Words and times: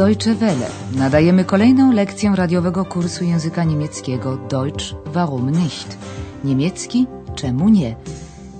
Deutsche 0.00 0.34
Welle. 0.34 0.70
Nadajemy 0.96 1.44
kolejną 1.44 1.92
lekcję 1.92 2.32
radiowego 2.36 2.84
kursu 2.84 3.24
języka 3.24 3.64
niemieckiego 3.64 4.36
Deutsch 4.36 4.94
warum 5.06 5.50
nicht? 5.50 5.98
Niemiecki 6.44 7.06
czemu 7.34 7.68
nie? 7.68 7.96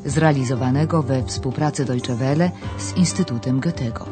Zrealizowanego 0.05 1.03
we 1.03 1.25
współpracy 1.25 1.85
Deutsche 1.85 2.17
Welle 2.17 2.51
z 2.79 2.97
Instytutem 2.97 3.61
Goethego. 3.61 4.07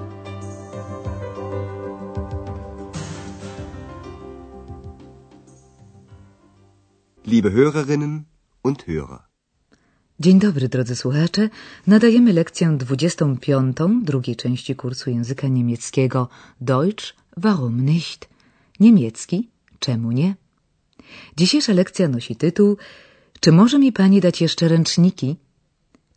Liebe 7.27 7.51
Hörerinnen 7.51 8.21
und 8.63 8.85
Hörer. 8.87 9.29
Dzień 10.21 10.38
dobry, 10.38 10.69
drodzy 10.69 10.97
słuchacze. 10.97 11.49
Nadajemy 11.87 12.33
lekcję 12.33 12.77
25 12.77 13.77
drugiej 14.02 14.37
części 14.37 14.77
kursu 14.77 15.10
języka 15.10 15.49
niemieckiego 15.49 16.29
Deutsch 16.60 17.15
warum 17.38 17.84
nicht? 17.84 18.28
Niemiecki 18.80 19.48
czemu 19.79 20.12
nie? 20.12 20.34
Dzisiejsza 21.37 21.73
lekcja 21.73 22.09
nosi 22.09 22.37
tytuł 22.37 22.77
Czy 23.41 23.52
może 23.52 23.79
mi 23.79 23.92
pani 23.92 24.20
dać 24.20 24.41
jeszcze 24.41 24.69
ręczniki? 24.69 25.37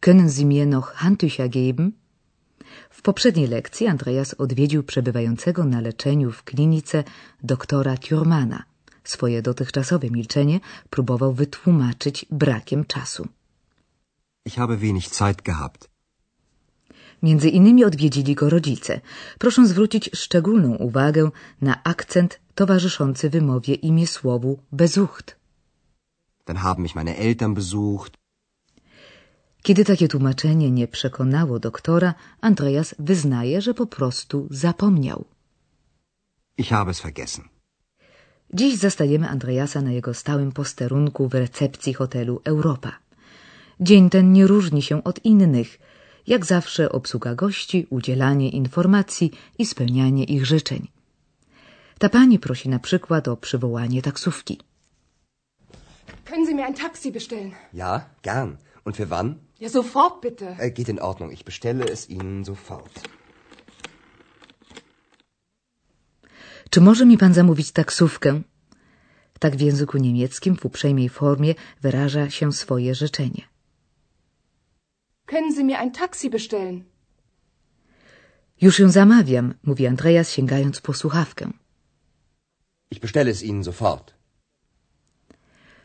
Können 0.02 0.29
Sie 0.29 0.45
mir 0.45 0.67
noch 0.67 0.95
Handtücher 0.95 1.49
geben? 1.49 1.91
W 2.89 3.02
poprzedniej 3.02 3.48
lekcji 3.48 3.88
Andreas 3.88 4.34
odwiedził 4.34 4.84
przebywającego 4.84 5.65
na 5.65 5.81
leczeniu 5.81 6.31
w 6.31 6.43
klinice 6.43 7.03
doktora 7.43 7.98
Thurmana. 7.98 8.63
Swoje 9.03 9.41
dotychczasowe 9.41 10.09
milczenie 10.09 10.59
próbował 10.90 11.34
wytłumaczyć 11.34 12.26
brakiem 12.31 12.85
czasu. 12.85 13.27
Ich 14.45 14.55
habe 14.55 14.77
wenig 14.77 15.09
Zeit 15.09 15.41
gehabt. 15.41 15.90
Między 17.22 17.50
innymi 17.50 17.86
odwiedzili 17.86 18.36
go 18.36 18.50
rodzice. 18.50 19.02
Proszę 19.40 19.68
zwrócić 19.68 20.10
szczególną 20.14 20.76
uwagę 20.76 21.32
na 21.62 21.84
akcent 21.84 22.40
towarzyszący 22.55 23.30
wymowie 23.30 23.74
imię 23.74 24.08
słowu 24.08 24.60
besucht. 24.72 25.36
Dann 26.46 26.58
haben 26.58 26.84
mich 26.84 26.96
meine 26.96 27.16
Eltern 27.18 27.54
besucht. 27.54 28.14
Kiedy 29.64 29.86
takie 29.86 30.08
tłumaczenie 30.08 30.72
nie 30.72 30.88
przekonało 30.88 31.60
doktora, 31.60 32.14
Andreas 32.42 32.96
wyznaje, 32.99 33.62
że 33.62 33.74
po 33.74 33.88
prostu 33.88 34.48
zapomniał. 34.49 35.26
Ich 36.58 36.70
habe 36.70 36.92
es 36.92 37.02
vergessen. 37.02 37.46
Dziś 38.54 38.77
zastajemy 38.77 39.30
Andreasa 39.30 39.82
na 39.82 39.92
jego 39.92 40.14
stałym 40.14 40.52
posterunku 40.52 41.27
w 41.27 41.34
recepcji 41.34 41.94
hotelu 41.94 42.42
Europa. 42.44 42.92
Dzień 43.80 44.10
ten 44.10 44.34
nie 44.34 44.48
różni 44.48 44.82
się 44.82 45.04
od 45.04 45.26
innych. 45.26 45.80
Jak 46.27 46.46
zawsze 46.46 46.91
obsługa 46.91 47.36
gości, 47.36 47.88
udzielanie 47.90 48.50
informacji 48.50 49.32
i 49.58 49.66
spełnianie 49.66 50.24
ich 50.24 50.46
życzeń. 50.46 50.88
Ta 52.00 52.10
pani 52.10 52.40
prosi 52.40 52.70
na 52.70 52.80
przykład 52.80 53.27
o 53.27 53.38
przywołanie 53.38 54.02
taksówki. 54.02 54.60
Können 56.26 56.46
Sie 56.48 56.55
mir 56.55 56.66
ein 56.66 56.74
Taxi 56.74 57.12
bestellen? 57.12 57.52
Ja, 57.74 58.02
gern. 58.24 58.58
Und 58.86 58.98
für 58.98 59.08
wann? 59.08 59.36
Ja, 59.60 59.70
sofort 59.70 60.22
bitte. 60.22 60.55
Äh, 60.60 60.72
geht 60.72 60.90
in 60.90 60.99
Ordnung. 60.99 61.32
Ich 61.34 61.44
bestelle 61.44 61.86
es 61.86 62.10
Ihnen 62.10 62.46
sofort. 62.46 63.10
Czy 66.69 66.81
może 66.81 67.06
mi 67.06 67.18
pan 67.18 67.34
zamówić 67.34 67.72
taksówkę? 67.72 68.42
Tak 69.40 69.56
w 69.56 69.59
języku 69.59 69.97
niemieckim 69.97 70.56
w 70.56 70.66
uprzejmej 70.66 71.09
formie 71.09 71.56
wyraża 71.81 72.30
się 72.30 72.53
swoje 72.53 72.96
życzenie. 72.96 73.50
Können 75.31 75.53
Sie 75.57 75.63
mir 75.63 75.79
ein 75.79 75.94
Taxi 75.94 76.29
bestellen? 76.29 76.84
Już 78.62 78.79
ją 78.79 78.90
zamawiam, 78.90 79.53
mówi 79.64 79.88
Andreas 79.88 80.31
sięgając 80.31 80.81
po 80.81 80.94
słuchawkę. 80.94 81.52
Ich 82.92 83.00
bestelle 83.00 83.31
es 83.31 83.44
Ihnen 83.44 83.64
sofort. 83.64 84.14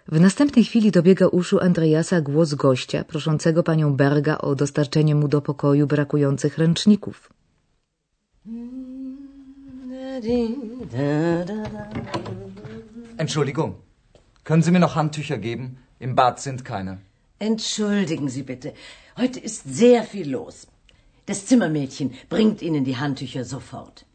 W 0.09 0.21
następnej 0.21 0.65
chwili 0.65 0.91
dobiega 0.91 1.27
uszu 1.27 1.61
Andreasa 1.61 2.21
głos 2.21 2.55
gościa 2.55 3.05
proszącego 3.05 3.63
panią 3.63 3.97
Berga 3.97 4.39
o 4.39 4.55
dostarczenie 4.55 5.15
mu 5.15 5.29
do 5.29 5.41
pokoju 5.43 5.87
brakujących 5.87 6.59
ręczników. 6.59 7.33
Entschuldigung, 13.19 13.75
können 14.45 14.63
Sie 14.63 14.73
mir 14.73 14.81
noch 14.81 14.95
Handtücher 14.95 15.39
geben? 15.39 15.77
Im 16.01 16.15
Bad 16.15 16.43
sind 16.43 16.63
keine. 16.63 17.06
Entschuldigen 17.39 18.29
Sie 18.29 18.43
bitte. 18.43 18.73
Heute 19.17 19.41
ist 19.41 19.63
sehr 19.65 20.03
viel 20.05 20.31
los. 20.31 20.67
Das 21.27 21.45
Zimmermädchen 21.47 22.15
bringt 22.29 22.63
Ihnen 22.63 22.85
die 22.85 22.97
Handtücher 22.97 23.45
sofort. 23.45 24.07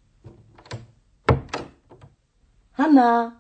Hanna! 2.74 3.34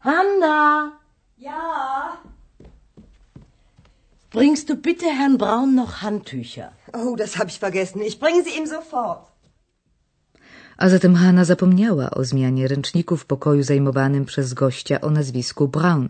Hanna! 0.00 0.92
Ja. 1.36 2.18
Bringst 4.30 4.68
du 4.68 4.76
bitte 4.76 5.06
Herrn 5.06 5.38
Braun 5.38 5.74
noch 5.74 6.02
Handtücher? 6.02 6.72
Oh, 6.92 7.16
das 7.16 7.38
habe 7.38 7.50
ich 7.50 7.58
vergessen. 7.58 8.00
Ich 8.02 8.18
bringe 8.20 8.42
sie 8.44 8.58
ihm 8.58 8.66
sofort. 8.66 9.28
A 10.76 10.88
zatem 10.88 11.14
Hanna 11.14 11.44
zapomniała 11.44 12.10
o 12.10 12.24
zmianie 12.24 12.68
ręczników 12.68 13.22
w 13.22 13.26
pokoju 13.26 13.62
zajmowanym 13.62 14.24
przez 14.24 14.54
gościa 14.54 15.00
o 15.00 15.10
nazwisku 15.10 15.68
Braun. 15.68 16.08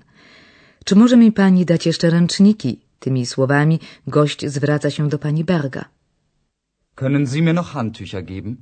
Czy 0.84 0.96
może 0.96 1.16
mi 1.16 1.32
pani 1.32 1.64
dać 1.64 1.86
jeszcze 1.86 2.10
ręczniki? 2.10 2.80
Tymi 2.98 3.26
słowami 3.26 3.80
gość 4.06 4.46
zwraca 4.46 4.90
się 4.90 5.08
do 5.08 5.18
pani 5.18 5.44
Berga. 5.44 5.84
Können 6.96 7.26
Sie 7.26 7.42
mir 7.42 7.54
noch 7.54 7.72
Handtücher 7.72 8.24
geben? 8.24 8.56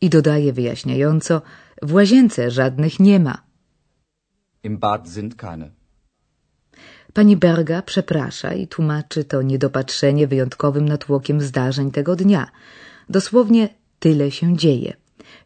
I 0.00 0.10
dodaje 0.10 0.52
wyjaśniająco, 0.52 1.42
w 1.82 1.92
łazience 1.92 2.50
żadnych 2.50 3.00
nie 3.00 3.20
ma. 3.20 3.42
Im 4.62 4.78
Bad 4.78 5.08
sind 5.08 5.34
keine. 5.34 5.70
Pani 7.12 7.36
Berga 7.36 7.82
przeprasza 7.82 8.54
i 8.54 8.68
tłumaczy 8.68 9.24
to 9.24 9.42
niedopatrzenie 9.42 10.26
wyjątkowym 10.26 10.88
natłokiem 10.88 11.40
zdarzeń 11.40 11.90
tego 11.90 12.16
dnia. 12.16 12.50
Dosłownie 13.08 13.68
tyle 13.98 14.30
się 14.30 14.56
dzieje. 14.56 14.92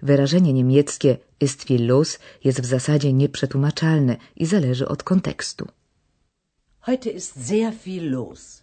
Wyrażenie 0.03 0.53
niemieckie 0.53 1.19
ist 1.41 1.65
viel 1.65 1.87
los 1.87 2.19
jest 2.45 2.61
w 2.61 2.65
zasadzie 2.65 3.13
nieprzetłumaczalne 3.13 4.17
i 4.37 4.47
zależy 4.47 4.89
od 4.89 5.03
kontekstu. 5.03 5.69
Heute 6.81 7.11
ist 7.11 7.47
sehr 7.47 7.73
viel 7.85 8.11
los. 8.11 8.63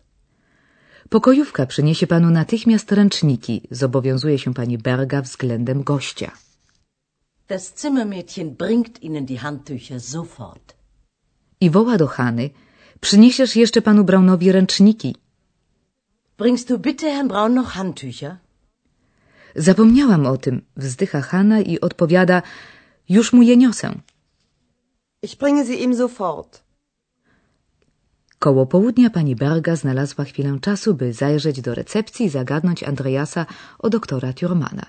Pokojówka 1.09 1.65
przyniesie 1.65 2.07
panu 2.07 2.29
natychmiast 2.29 2.91
ręczniki, 2.91 3.61
zobowiązuje 3.71 4.39
się 4.39 4.53
pani 4.53 4.77
Berga 4.77 5.21
względem 5.21 5.83
gościa. 5.83 6.31
Das 7.47 7.73
Zimmermädchen 7.75 8.55
bringt 8.55 9.03
Ihnen 9.03 9.25
die 9.25 9.37
Handtücher 9.37 9.99
sofort. 9.99 10.73
I 11.61 11.69
woła 11.69 11.97
do 11.97 12.07
Hany, 12.07 12.49
przyniesiesz 13.01 13.55
jeszcze 13.55 13.81
panu 13.81 14.03
Braunowi 14.03 14.51
ręczniki. 14.51 15.15
Bringst 16.37 16.69
du 16.69 16.79
bitte 16.79 17.07
Herrn 17.11 17.27
Braun 17.27 17.53
noch 17.53 17.71
Handtücher? 17.75 18.35
Zapomniałam 19.55 20.25
o 20.25 20.37
tym, 20.37 20.61
wzdycha 20.77 21.21
Hanna 21.21 21.61
i 21.61 21.79
odpowiada, 21.79 22.41
już 23.09 23.33
mu 23.33 23.41
je 23.41 23.57
niosę. 23.57 23.95
Ich 25.21 25.37
bringe 25.37 25.65
sie 25.65 25.75
ihm 25.75 25.95
sofort. 25.95 26.63
Koło 28.39 28.65
południa 28.65 29.09
pani 29.09 29.35
Berga 29.35 29.75
znalazła 29.75 30.25
chwilę 30.25 30.57
czasu, 30.61 30.93
by 30.93 31.13
zajrzeć 31.13 31.61
do 31.61 31.75
recepcji 31.75 32.25
i 32.25 32.29
zagadnąć 32.29 32.83
Andreasa 32.83 33.45
o 33.79 33.89
doktora 33.89 34.33
Thurmana. 34.33 34.85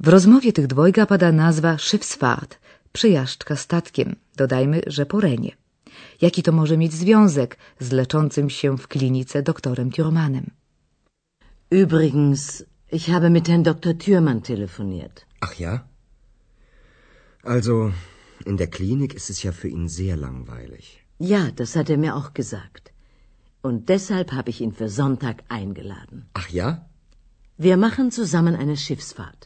W 0.00 0.08
rozmowie 0.08 0.52
tych 0.52 0.66
dwojga 0.66 1.06
pada 1.06 1.32
nazwa 1.32 1.78
Schiffsfahrt, 1.78 2.58
przejażdżka 2.92 3.56
statkiem, 3.56 4.16
dodajmy, 4.36 4.80
że 4.86 5.06
po 5.06 5.20
Renie. 5.20 5.52
Jaki 6.20 6.42
to 6.42 6.52
może 6.52 6.76
mieć 6.76 6.92
związek 6.92 7.56
z 7.80 7.92
leczącym 7.92 8.50
się 8.50 8.78
w 8.78 8.88
klinice 8.88 9.42
doktorem 9.42 9.90
Thurmanem? 9.90 10.50
Übrigens, 11.70 12.64
ich 12.96 13.06
habe 13.14 13.28
mit 13.36 13.48
Herrn 13.50 13.64
Dr. 13.70 13.92
Thürmann 14.02 14.42
telefoniert. 14.50 15.16
Ach 15.46 15.54
ja? 15.64 15.72
Also, 17.54 17.76
in 18.50 18.56
der 18.62 18.70
Klinik 18.76 19.12
ist 19.18 19.28
es 19.32 19.42
ja 19.46 19.52
für 19.60 19.70
ihn 19.76 19.88
sehr 19.88 20.16
langweilig. 20.26 20.84
Ja, 21.32 21.42
das 21.60 21.76
hat 21.76 21.90
er 21.94 21.98
mir 22.04 22.12
auch 22.18 22.30
gesagt. 22.40 22.84
Und 23.66 23.88
deshalb 23.92 24.32
habe 24.38 24.50
ich 24.52 24.60
ihn 24.64 24.72
für 24.80 24.88
Sonntag 25.00 25.36
eingeladen. 25.58 26.18
Ach 26.40 26.48
ja? 26.60 26.68
Wir 27.66 27.76
machen 27.76 28.10
zusammen 28.20 28.54
eine 28.62 28.78
Schiffsfahrt. 28.84 29.42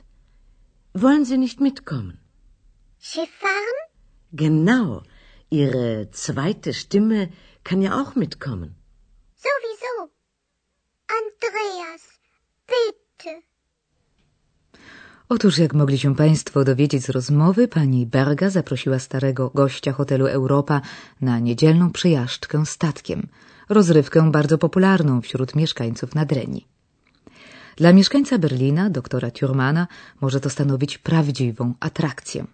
Wollen 1.05 1.25
Sie 1.25 1.39
nicht 1.45 1.61
mitkommen? 1.69 2.17
Schiff 3.11 3.33
fahren? 3.45 3.79
Genau. 4.45 5.03
Ihre 5.63 6.11
zweite 6.25 6.73
Stimme 6.83 7.21
kann 7.69 7.83
ja 7.87 7.93
auch 8.01 8.15
mitkommen. 8.25 8.71
Sowieso. 9.47 9.95
Andreas, 11.21 12.03
bitte. 12.73 13.10
Otóż, 15.29 15.59
jak 15.59 15.75
mogli 15.75 15.99
się 15.99 16.15
Państwo 16.15 16.65
dowiedzieć 16.65 17.03
z 17.05 17.09
rozmowy, 17.09 17.69
pani 17.69 18.07
Berga 18.07 18.51
zaprosiła 18.51 18.99
starego 18.99 19.51
gościa 19.55 19.93
hotelu 19.93 20.27
Europa 20.27 20.81
na 21.21 21.39
niedzielną 21.39 21.91
przejażdżkę 21.91 22.67
statkiem, 22.67 23.29
rozrywkę 23.69 24.31
bardzo 24.31 24.59
popularną 24.59 25.21
wśród 25.21 25.55
mieszkańców 25.55 26.15
Nadrenii. 26.15 26.67
Dla 27.77 27.93
mieszkańca 27.93 28.39
Berlina, 28.39 28.91
doktora 28.91 29.31
Thurmana, 29.31 29.87
może 30.21 30.41
to 30.41 30.51
stanowić 30.51 30.99
prawdziwą 30.99 31.75
atrakcję. 31.81 32.47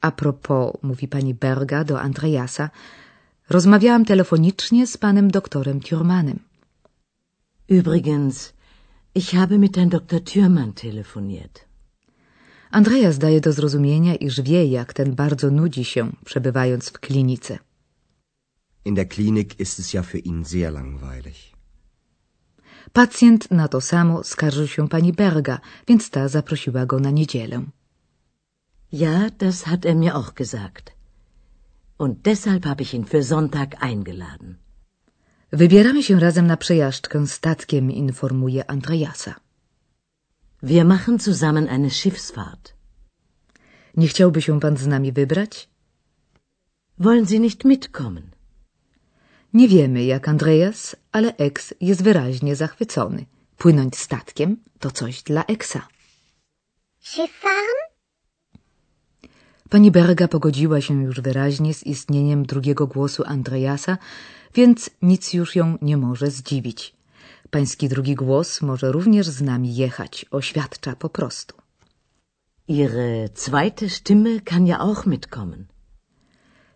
A 0.00 0.10
propos, 0.10 0.72
mówi 0.82 1.08
pani 1.08 1.34
Berga 1.34 1.84
do 1.84 2.00
Andreasa, 2.00 2.70
rozmawiałam 3.48 4.04
telefonicznie 4.04 4.86
z 4.86 4.96
panem 4.96 5.30
doktorem 5.30 5.80
Thurmanem. 5.80 6.38
Übrigens, 7.68 8.52
ich 9.14 9.34
habe 9.34 9.58
mit 9.58 9.76
Herrn 9.76 9.90
Dr. 9.90 10.24
Thürmann 10.24 10.74
telefoniert. 10.74 11.66
Andreas 12.70 13.18
daje 13.18 13.40
do 13.40 13.52
zrozumienia, 13.52 14.14
iż 14.14 14.40
wie, 14.40 14.66
jak 14.66 14.92
ten 14.92 15.14
bardzo 15.14 15.50
nudzi 15.50 15.84
się, 15.84 16.12
przebywając 16.24 16.88
w 16.88 17.00
klinice. 17.00 17.58
In 18.84 18.94
der 18.94 19.08
Klinik 19.08 19.60
ist 19.60 19.78
es 19.78 19.92
ja 19.92 20.02
für 20.02 20.18
ihn 20.18 20.44
sehr 20.44 20.72
langweilig. 20.72 21.52
Pacjent 22.92 23.50
na 23.50 23.68
to 23.68 23.80
samo 23.80 24.24
skarżył 24.24 24.68
się 24.68 24.88
pani 24.88 25.12
Berga, 25.12 25.60
więc 25.88 26.10
ta 26.10 26.28
zaprosiła 26.28 26.86
go 26.86 27.00
na 27.00 27.10
niedzielę. 27.10 27.62
Ja, 28.92 29.30
das 29.38 29.62
hat 29.62 29.86
er 29.86 29.96
mir 29.96 30.14
auch 30.14 30.34
gesagt. 30.34 30.92
Und 31.98 32.22
deshalb 32.22 32.66
habe 32.66 32.82
ich 32.82 32.94
ihn 32.94 33.04
für 33.04 33.22
Sonntag 33.22 33.82
eingeladen. 33.82 34.61
Wybieramy 35.52 36.02
się 36.02 36.20
razem 36.20 36.46
na 36.46 36.56
przejażdżkę 36.56 37.26
statkiem, 37.26 37.90
informuje 37.90 38.70
Andreasa. 38.70 39.34
Wir 40.62 40.84
machen 40.84 41.18
zusammen 41.18 41.68
eine 41.68 41.90
Schiffsfahrt. 41.90 42.74
Nie 43.96 44.08
chciałby 44.08 44.42
się 44.42 44.60
pan 44.60 44.76
z 44.76 44.86
nami 44.86 45.12
wybrać? 45.12 45.68
Wollen 46.98 47.26
Sie 47.26 47.40
nicht 47.40 47.64
mitkommen? 47.64 48.30
Nie 49.54 49.68
wiemy 49.68 50.04
jak 50.04 50.28
Andreas, 50.28 50.96
ale 51.12 51.36
Ex 51.36 51.74
jest 51.80 52.02
wyraźnie 52.02 52.56
zachwycony. 52.56 53.26
Płynąć 53.58 53.98
statkiem 53.98 54.56
to 54.78 54.90
coś 54.90 55.22
dla 55.22 55.44
Eksa. 55.44 55.88
Schiff 57.00 57.40
fahren? 57.40 57.91
Pani 59.72 59.90
Berga 59.90 60.28
pogodziła 60.28 60.80
się 60.80 61.02
już 61.02 61.20
wyraźnie 61.20 61.74
z 61.74 61.86
istnieniem 61.86 62.46
drugiego 62.46 62.86
głosu 62.86 63.22
Andreasa, 63.26 63.98
więc 64.54 64.90
nic 65.02 65.34
już 65.34 65.56
ją 65.56 65.78
nie 65.82 65.96
może 65.96 66.30
zdziwić. 66.30 66.96
Pański 67.50 67.88
drugi 67.88 68.14
głos 68.14 68.62
może 68.62 68.92
również 68.92 69.26
z 69.28 69.42
nami 69.42 69.74
jechać, 69.76 70.26
oświadcza 70.30 70.96
po 70.96 71.08
prostu. 71.08 71.54
Ihre 72.68 73.28
zweite 73.34 73.88
Stimme 73.88 74.40
kann 74.40 74.66
ja 74.66 74.78
auch 74.78 75.06
mitkommen. 75.06 75.66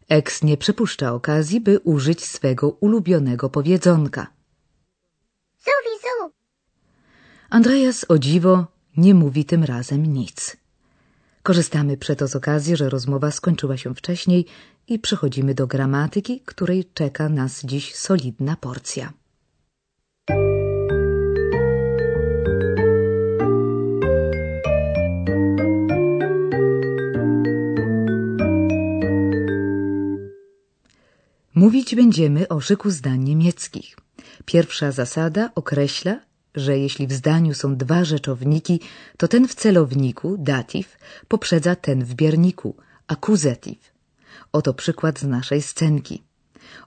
Ex 0.08 0.42
nie 0.42 0.56
przepuszcza 0.56 1.12
okazji, 1.12 1.60
by 1.60 1.78
użyć 1.78 2.24
swego 2.24 2.70
ulubionego 2.70 3.50
powiedzonka. 3.50 4.26
Sowieso. 5.58 6.30
Andreas 7.50 8.06
o 8.08 8.18
dziwo 8.18 8.66
nie 8.96 9.14
mówi 9.14 9.44
tym 9.44 9.64
razem 9.64 10.06
nic. 10.06 10.65
Korzystamy 11.46 11.96
przeto 11.96 12.28
z 12.28 12.36
okazji, 12.36 12.76
że 12.76 12.88
rozmowa 12.88 13.30
skończyła 13.30 13.76
się 13.76 13.94
wcześniej 13.94 14.46
i 14.88 14.98
przechodzimy 14.98 15.54
do 15.54 15.66
gramatyki, 15.66 16.40
której 16.44 16.84
czeka 16.94 17.28
nas 17.28 17.64
dziś 17.64 17.94
solidna 17.94 18.56
porcja. 18.56 19.12
Mówić 31.54 31.94
będziemy 31.94 32.48
o 32.48 32.60
szyku 32.60 32.90
zdań 32.90 33.20
niemieckich. 33.24 33.96
Pierwsza 34.44 34.92
zasada 34.92 35.50
określa, 35.54 36.20
że 36.56 36.78
jeśli 36.78 37.06
w 37.06 37.12
zdaniu 37.12 37.54
są 37.54 37.76
dwa 37.76 38.04
rzeczowniki, 38.04 38.80
to 39.16 39.28
ten 39.28 39.48
w 39.48 39.54
celowniku, 39.54 40.36
datyw, 40.38 40.98
poprzedza 41.28 41.76
ten 41.76 42.04
w 42.04 42.14
bierniku, 42.14 42.76
akuzatyw. 43.06 43.92
Oto 44.52 44.74
przykład 44.74 45.18
z 45.18 45.24
naszej 45.24 45.62
scenki. 45.62 46.22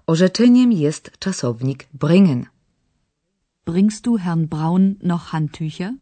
Orzeczeniem 0.08 0.72
jest 0.72 1.12
czasownik 1.20 1.88
bringen. 1.94 2.46
Bringst 3.66 4.04
du 4.04 4.18
Herrn 4.18 4.46
Braun 4.46 4.96
noch 5.04 5.32
Handtücher? 5.32 5.94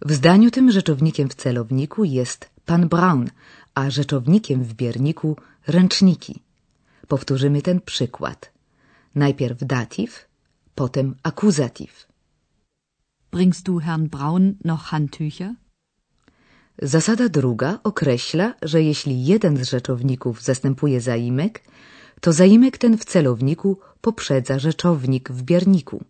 W 0.00 0.12
zdaniu 0.12 0.50
tym 0.50 0.70
rzeczownikiem 0.70 1.28
w 1.28 1.34
celowniku 1.34 2.04
jest 2.04 2.50
pan 2.66 2.88
Braun, 2.88 3.30
a 3.74 3.90
rzeczownikiem 3.90 4.64
w 4.64 4.74
bierniku 4.74 5.36
ręczniki. 5.66 6.42
Powtórzymy 7.08 7.62
ten 7.62 7.80
przykład. 7.80 8.52
Najpierw 9.14 9.58
datyw, 9.64 10.28
potem 10.74 11.14
akuzatyw. 11.22 12.11
Bringst 13.32 13.66
du 13.66 13.80
Herrn 13.80 14.08
Braun 14.10 14.58
noch 14.62 14.92
Handtücher? 14.92 15.54
Zasada 16.82 17.28
druga 17.28 17.78
określa, 17.84 18.54
że 18.62 18.82
jeśli 18.82 19.24
jeden 19.24 19.56
z 19.56 19.68
rzeczowników 19.68 20.42
zastępuje 20.42 21.00
zaimek, 21.00 21.62
to 22.20 22.32
zaimek 22.32 22.78
ten 22.78 22.98
w 22.98 23.04
celowniku 23.04 23.78
poprzedza 24.00 24.58
rzeczownik 24.58 25.30
w 25.32 25.42
bierniku. 25.42 26.04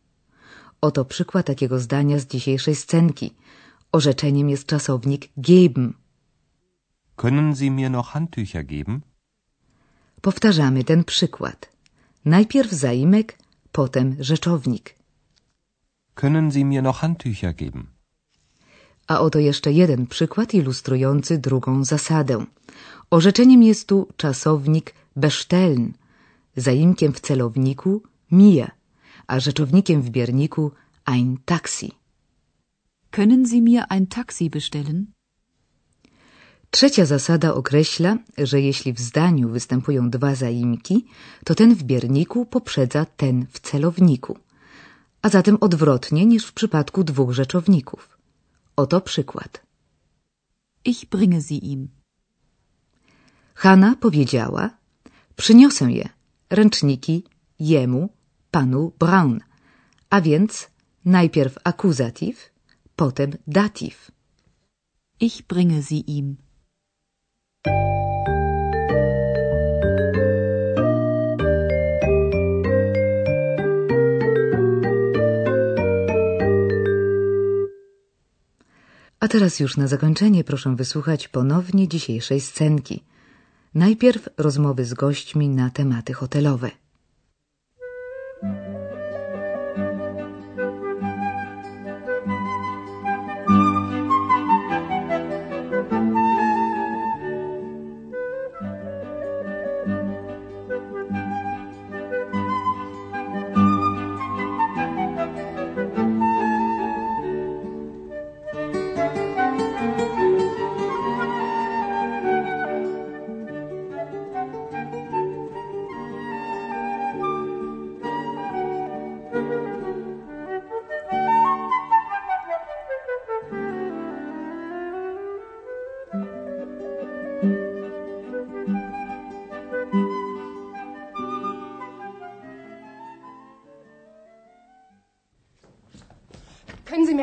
Oto 0.81 1.05
przykład 1.05 1.47
takiego 1.47 1.79
zdania 1.79 2.19
z 2.19 2.27
dzisiejszej 2.27 2.75
scenki. 2.75 3.35
Orzeczeniem 3.93 4.51
jest 4.51 4.67
czasownik 4.67 5.29
geben. 5.37 5.95
Können 7.17 7.55
Sie 7.55 7.71
mir 7.71 7.91
noch 7.91 8.13
Handtücher 8.15 8.65
geben? 8.65 9.01
Powtarzamy 10.21 10.85
ten 10.85 11.05
przykład. 11.05 11.73
Najpierw 12.25 12.73
zaimek, 12.73 13.39
potem 13.73 14.17
rzeczownik. 14.21 15.02
Können 16.15 16.51
Sie 16.51 16.65
mir 16.65 16.83
noch 16.83 17.03
Handtücher 17.03 17.53
geben? 17.55 17.87
A 19.07 19.21
oto 19.21 19.39
jeszcze 19.39 19.73
jeden 19.73 20.07
przykład 20.07 20.55
ilustrujący 20.55 21.39
drugą 21.39 21.85
zasadę. 21.85 22.47
Orzeczeniem 23.11 23.63
jest 23.63 23.89
tu 23.89 24.09
czasownik 24.17 24.95
bestellen, 25.17 25.93
zaimkiem 26.57 27.13
w 27.13 27.21
celowniku 27.21 28.03
mir, 28.31 28.71
a 29.27 29.41
rzeczownikiem 29.41 30.03
w 30.03 30.11
bierniku 30.11 30.73
ein 31.05 31.39
Taxi. 31.45 31.93
Können 33.11 33.47
Sie 33.47 33.63
mir 33.63 33.85
ein 33.89 34.07
Taxi 34.07 34.51
bestellen? 34.51 35.07
Trzecia 36.71 37.07
zasada 37.07 37.55
określa, 37.55 38.19
że 38.39 38.61
jeśli 38.61 38.93
w 38.93 39.01
zdaniu 39.01 39.49
występują 39.49 40.11
dwa 40.11 40.35
zaimki, 40.35 41.07
to 41.45 41.55
ten 41.55 41.75
w 41.75 41.83
bierniku 41.83 42.47
poprzedza 42.47 43.05
ten 43.05 43.47
w 43.51 43.61
celowniku, 43.61 44.39
a 45.23 45.29
zatem 45.29 45.57
odwrotnie 45.61 46.27
niż 46.27 46.47
w 46.47 46.53
przypadku 46.53 47.05
dwóch 47.05 47.33
rzeczowników. 47.33 48.19
Oto 48.77 49.01
przykład. 49.01 49.63
Ich 50.85 51.09
bringe 51.09 51.43
sie 51.43 51.55
ihm. 51.55 51.89
Hanna 53.55 53.97
powiedziała: 53.97 54.71
Przyniosę 55.37 55.85
je, 55.93 56.09
ręczniki, 56.51 57.25
jemu, 57.59 58.09
panu 58.51 58.93
Braun, 58.99 59.41
a 60.11 60.21
więc 60.21 60.71
najpierw 61.05 61.59
akuzatyw, 61.65 62.51
potem 62.97 63.31
datyw. 63.47 64.11
Ich 65.21 65.47
bringe 65.47 65.83
sie 65.83 66.01
ihm. 66.19 66.37
Teraz 79.33 79.61
już 79.61 79.77
na 79.77 79.87
zakończenie 79.87 80.45
proszę 80.45 80.77
wysłuchać 80.77 81.29
ponownie 81.29 81.89
dzisiejszej 81.89 82.41
scenki. 82.41 83.03
Najpierw 83.75 84.29
rozmowy 84.37 84.85
z 84.85 84.95
gośćmi 84.95 85.49
na 85.49 85.71
tematy 85.71 86.13
hotelowe. 86.13 86.71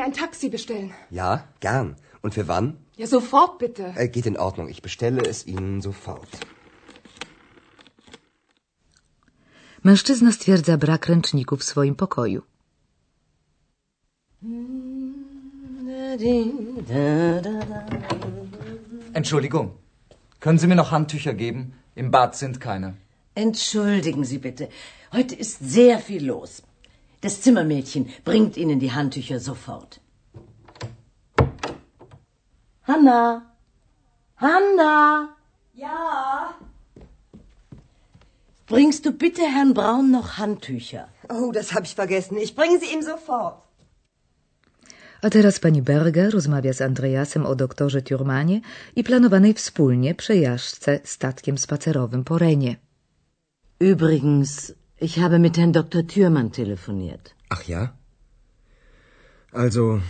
Mir 0.00 0.06
ein 0.06 0.12
Taxi 0.12 0.48
bestellen? 0.48 0.90
Ja, 1.10 1.30
gern. 1.60 1.96
Und 2.22 2.34
für 2.34 2.46
wann? 2.48 2.66
Ja, 2.96 3.06
sofort 3.06 3.58
bitte. 3.58 3.84
Äh, 3.96 4.08
geht 4.08 4.26
in 4.26 4.36
Ordnung. 4.46 4.68
Ich 4.68 4.82
bestelle 4.82 5.22
es 5.32 5.46
Ihnen 5.46 5.80
sofort. 5.80 6.32
Mężczyzna 9.82 10.32
stwierdza 10.32 10.76
brak 10.76 11.06
ręczników 11.08 11.60
w 11.60 11.64
swoim 11.64 11.94
pokoju. 11.94 12.42
Entschuldigung. 19.12 19.66
Können 20.40 20.58
Sie 20.58 20.66
mir 20.66 20.76
noch 20.82 20.90
Handtücher 20.90 21.34
geben? 21.34 21.60
Im 21.94 22.10
Bad 22.10 22.36
sind 22.36 22.60
keine. 22.60 22.88
Entschuldigen 23.34 24.24
Sie 24.24 24.38
bitte. 24.38 24.68
Heute 25.12 25.34
ist 25.34 25.58
sehr 25.60 25.98
viel 25.98 26.26
los. 26.26 26.62
Das 27.20 27.40
Zimmermädchen 27.42 28.08
bringt 28.24 28.56
Ihnen 28.56 28.80
die 28.80 28.92
Handtücher 28.92 29.40
sofort. 29.40 30.00
Hanna! 32.82 33.42
Hanna! 34.36 35.28
Ja. 35.74 36.54
Bringst 38.66 39.04
du 39.04 39.12
bitte 39.12 39.42
Herrn 39.42 39.74
Braun 39.74 40.10
noch 40.10 40.38
Handtücher? 40.38 41.08
Oh, 41.28 41.50
das 41.52 41.74
habe 41.74 41.84
ich 41.86 41.94
vergessen. 41.94 42.36
Ich 42.38 42.54
bringe 42.54 42.78
sie 42.78 42.92
ihm 42.94 43.02
sofort. 43.02 43.56
A 45.22 45.28
teraz 45.28 45.60
pani 45.60 45.82
Berger 45.82 46.30
rozmawia 46.32 46.72
z 46.72 46.80
Andreasem 46.80 47.46
o 47.46 47.54
doktorze 47.54 48.02
Thurmanie 48.02 48.60
i 48.96 49.04
planowanej 49.04 49.54
wspólnie 49.54 50.14
przejażdżce 50.14 51.00
statkiem 51.04 51.58
spacerowym 51.58 52.24
po 52.24 52.38
Renie. 52.38 52.76
Übrigens, 53.80 54.72
ich 55.06 55.18
habe 55.18 55.38
mit 55.38 55.56
Herrn 55.58 55.72
Dr. 55.72 56.06
Thürmann 56.06 56.52
telefoniert. 56.52 57.34
Ach 57.48 57.62
ja? 57.64 57.82
Also, 59.52 60.00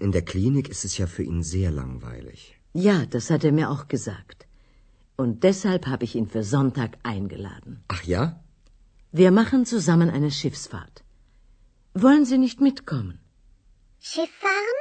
in 0.00 0.12
der 0.12 0.24
Klinik 0.32 0.68
ist 0.68 0.84
es 0.84 0.96
ja 0.98 1.06
für 1.06 1.22
ihn 1.22 1.42
sehr 1.42 1.70
langweilig. 1.70 2.40
Ja, 2.72 3.06
das 3.14 3.30
hat 3.30 3.44
er 3.44 3.52
mir 3.52 3.70
auch 3.70 3.88
gesagt. 3.88 4.46
Und 5.16 5.44
deshalb 5.44 5.86
habe 5.86 6.04
ich 6.04 6.14
ihn 6.14 6.28
für 6.28 6.44
Sonntag 6.44 6.98
eingeladen. 7.02 7.84
Ach 7.88 8.04
ja? 8.04 8.22
Wir 9.12 9.30
machen 9.30 9.64
zusammen 9.64 10.10
eine 10.10 10.30
Schiffsfahrt. 10.30 11.02
Wollen 11.94 12.24
Sie 12.26 12.38
nicht 12.38 12.60
mitkommen? 12.60 13.18
Schiff 13.98 14.30
fahren? 14.44 14.80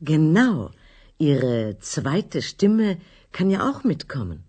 Genau. 0.00 0.70
Ihre 1.18 1.78
zweite 1.78 2.40
Stimme 2.42 2.98
kann 3.32 3.50
ja 3.50 3.68
auch 3.68 3.84
mitkommen. 3.84 4.44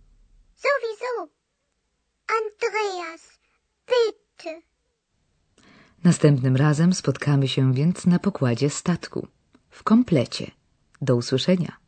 Sowieso. 0.55 1.13
Andreas. 2.39 3.24
Następnym 6.05 6.55
razem 6.55 6.93
spotkamy 6.93 7.47
się 7.47 7.73
więc 7.73 8.05
na 8.05 8.19
pokładzie 8.19 8.69
statku. 8.69 9.27
W 9.69 9.83
komplecie. 9.83 10.51
Do 11.01 11.15
usłyszenia. 11.15 11.84